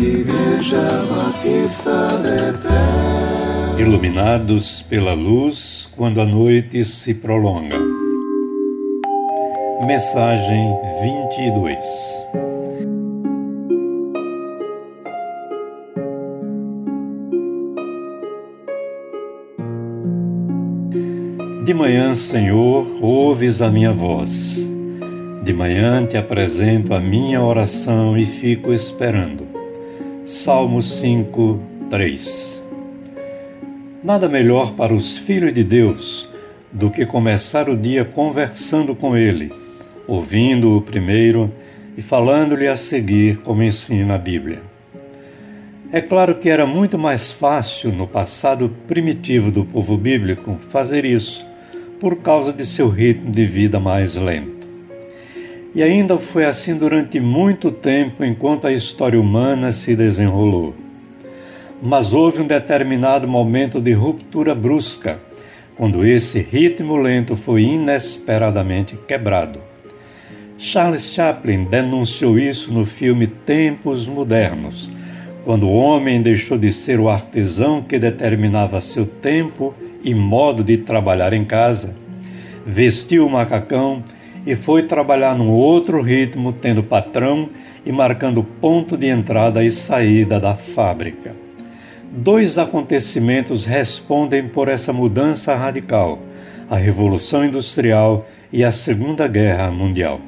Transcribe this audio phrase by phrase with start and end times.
[0.00, 0.80] Igreja
[1.14, 3.78] Batista Betel.
[3.78, 7.76] Iluminados pela luz quando a noite se prolonga.
[9.86, 11.76] Mensagem 22
[21.62, 24.66] De manhã, Senhor, ouves a minha voz.
[25.42, 29.39] De manhã te apresento a minha oração e fico esperando.
[30.30, 32.62] Salmo 5, 3
[34.00, 36.28] Nada melhor para os filhos de Deus
[36.70, 39.52] do que começar o dia conversando com Ele,
[40.06, 41.52] ouvindo-o primeiro
[41.98, 44.62] e falando-lhe a seguir, como ensina a Bíblia.
[45.90, 51.44] É claro que era muito mais fácil no passado primitivo do povo bíblico fazer isso,
[51.98, 54.59] por causa de seu ritmo de vida mais lento.
[55.74, 60.74] E ainda foi assim durante muito tempo enquanto a história humana se desenrolou.
[61.80, 65.20] Mas houve um determinado momento de ruptura brusca,
[65.76, 69.60] quando esse ritmo lento foi inesperadamente quebrado.
[70.58, 74.92] Charles Chaplin denunciou isso no filme Tempos Modernos,
[75.44, 80.76] quando o homem deixou de ser o artesão que determinava seu tempo e modo de
[80.76, 81.96] trabalhar em casa,
[82.66, 84.02] vestiu o macacão
[84.46, 87.50] e foi trabalhar num outro ritmo, tendo patrão
[87.84, 91.34] e marcando ponto de entrada e saída da fábrica.
[92.12, 96.18] Dois acontecimentos respondem por essa mudança radical:
[96.68, 100.20] a Revolução Industrial e a Segunda Guerra Mundial.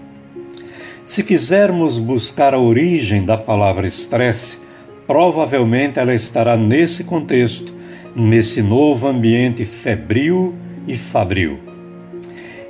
[1.04, 4.58] Se quisermos buscar a origem da palavra estresse,
[5.06, 7.74] provavelmente ela estará nesse contexto,
[8.14, 10.54] nesse novo ambiente febril
[10.86, 11.71] e fabril.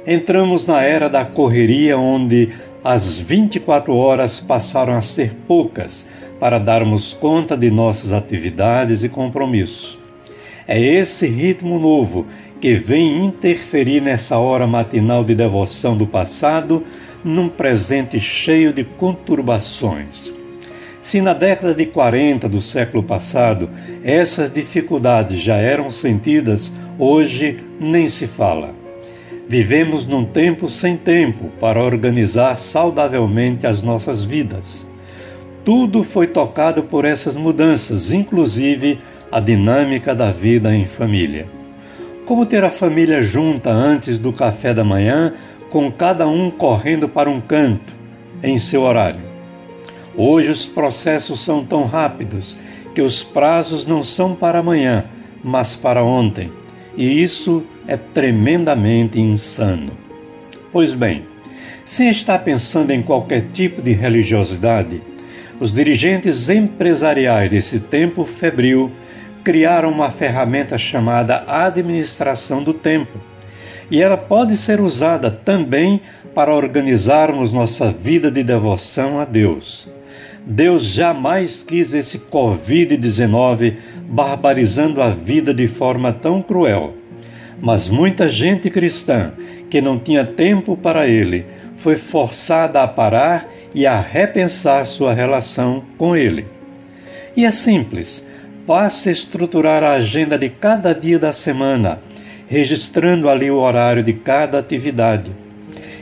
[0.06, 2.50] Entramos na era da correria onde
[2.82, 6.08] as 24 horas passaram a ser poucas
[6.40, 9.96] para darmos conta de nossas atividades e compromissos.
[10.66, 12.26] É esse ritmo novo
[12.60, 16.82] que vem interferir nessa hora matinal de devoção do passado
[17.24, 20.32] num presente cheio de conturbações.
[21.00, 23.70] Se na década de 40 do século passado
[24.02, 28.81] essas dificuldades já eram sentidas, hoje nem se fala.
[29.48, 34.86] Vivemos num tempo sem tempo para organizar saudavelmente as nossas vidas.
[35.64, 38.98] Tudo foi tocado por essas mudanças, inclusive
[39.30, 41.46] a dinâmica da vida em família.
[42.24, 45.34] Como ter a família junta antes do café da manhã,
[45.70, 47.92] com cada um correndo para um canto,
[48.42, 49.20] em seu horário.
[50.16, 52.58] Hoje os processos são tão rápidos
[52.94, 55.04] que os prazos não são para amanhã,
[55.42, 56.50] mas para ontem
[56.96, 59.92] e isso é tremendamente insano.
[60.70, 61.24] Pois bem,
[61.84, 65.02] sem estar pensando em qualquer tipo de religiosidade,
[65.60, 68.90] os dirigentes empresariais desse tempo febril
[69.44, 73.18] criaram uma ferramenta chamada administração do tempo.
[73.90, 76.00] E ela pode ser usada também
[76.34, 79.88] para organizarmos nossa vida de devoção a Deus.
[80.44, 83.76] Deus jamais quis esse Covid-19
[84.08, 87.01] barbarizando a vida de forma tão cruel.
[87.62, 89.32] Mas muita gente cristã,
[89.70, 91.46] que não tinha tempo para ele,
[91.76, 96.44] foi forçada a parar e a repensar sua relação com ele.
[97.36, 98.26] E é simples,
[98.66, 102.00] passe a estruturar a agenda de cada dia da semana,
[102.48, 105.30] registrando ali o horário de cada atividade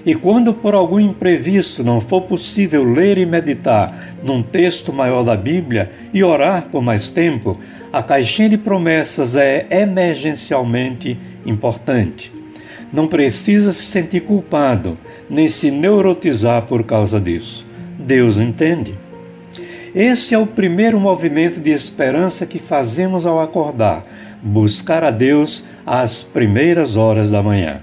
[0.05, 5.37] e quando por algum imprevisto não for possível ler e meditar num texto maior da
[5.37, 7.59] Bíblia e orar por mais tempo,
[7.93, 12.33] a caixinha de promessas é emergencialmente importante.
[12.93, 17.67] Não precisa se sentir culpado, nem se neurotizar por causa disso.
[17.99, 18.95] Deus entende.
[19.95, 24.07] Esse é o primeiro movimento de esperança que fazemos ao acordar,
[24.43, 27.83] buscar a Deus às primeiras horas da manhã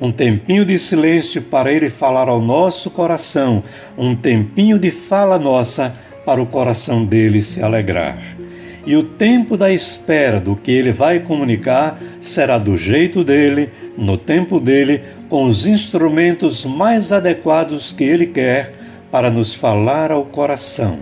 [0.00, 3.62] um tempinho de silêncio para Ele falar ao nosso coração,
[3.98, 5.94] um tempinho de fala nossa
[6.24, 8.39] para o coração dele se alegrar.
[8.86, 14.16] E o tempo da espera do que ele vai comunicar será do jeito dele, no
[14.16, 18.74] tempo dele, com os instrumentos mais adequados que ele quer
[19.10, 21.00] para nos falar ao coração.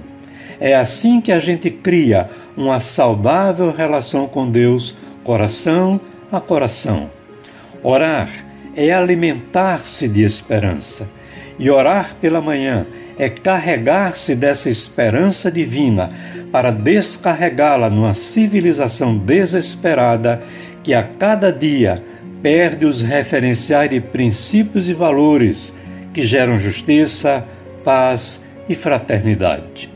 [0.61, 6.01] É assim que a gente cria uma saudável relação com Deus, coração
[6.33, 7.11] a coração.
[7.83, 8.29] Orar
[8.75, 11.09] é alimentar-se de esperança.
[11.59, 12.87] E orar pela manhã
[13.19, 16.09] é carregar-se dessa esperança divina
[16.53, 20.41] para descarregá-la numa civilização desesperada
[20.85, 22.03] que a cada dia
[22.41, 25.75] perde os referenciais de princípios e valores
[26.15, 27.45] que geram justiça,
[27.85, 29.91] paz e fraternidade.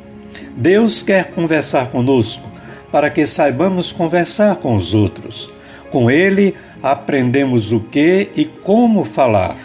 [0.56, 2.50] Deus quer conversar conosco
[2.90, 5.50] para que saibamos conversar com os outros.
[5.90, 9.56] Com Ele aprendemos o que e como falar,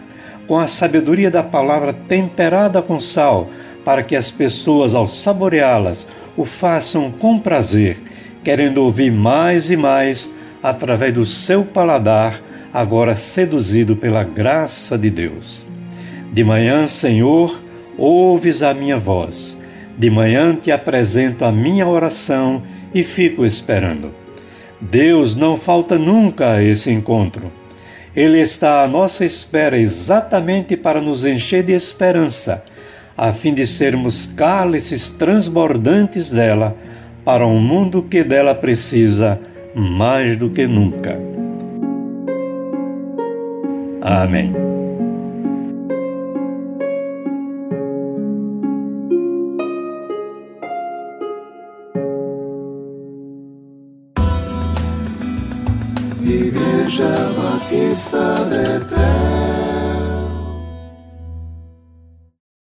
[0.47, 3.49] com a sabedoria da palavra temperada com sal,
[3.83, 7.97] para que as pessoas, ao saboreá-las, o façam com prazer,
[8.43, 12.41] querendo ouvir mais e mais através do seu paladar,
[12.73, 15.65] agora seduzido pela graça de Deus.
[16.31, 17.61] De manhã, Senhor,
[17.97, 19.57] ouves a minha voz.
[19.97, 22.61] De manhã te apresento a minha oração
[22.93, 24.11] e fico esperando.
[24.79, 27.51] Deus não falta nunca a esse encontro.
[28.17, 32.65] Ele está à nossa espera exatamente para nos encher de esperança,
[33.15, 36.75] a fim de sermos cálices transbordantes dela
[37.23, 39.39] para um mundo que dela precisa
[39.75, 41.19] mais do que nunca.
[44.01, 44.66] Amém.
[56.97, 59.36] Igreja Batista Betel